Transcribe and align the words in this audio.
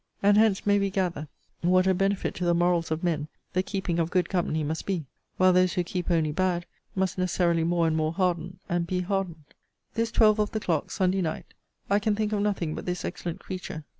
And 0.23 0.35
hence 0.35 0.65
may 0.65 0.79
we 0.79 0.89
gather 0.89 1.27
what 1.61 1.85
a 1.85 1.93
benefit 1.93 2.33
to 2.33 2.43
the 2.43 2.55
morals 2.55 2.89
of 2.89 3.03
men 3.03 3.27
the 3.53 3.61
keeping 3.61 3.99
of 3.99 4.09
good 4.09 4.29
company 4.29 4.63
must 4.63 4.87
be; 4.87 5.05
while 5.37 5.53
those 5.53 5.73
who 5.73 5.83
keep 5.83 6.09
only 6.09 6.31
bad, 6.31 6.65
must 6.95 7.19
necessarily 7.19 7.63
more 7.63 7.85
and 7.85 7.95
more 7.95 8.11
harden, 8.11 8.57
and 8.67 8.87
be 8.87 9.01
hardened. 9.01 9.43
'Tis 9.93 10.11
twelve 10.11 10.39
of 10.39 10.49
the 10.53 10.59
clock, 10.59 10.89
Sunday 10.89 11.21
night 11.21 11.53
I 11.87 11.99
can 11.99 12.15
think 12.15 12.33
of 12.33 12.41
nothing 12.41 12.73
but 12.73 12.87
this 12.87 13.05
excellent 13.05 13.41
creature. 13.41 13.83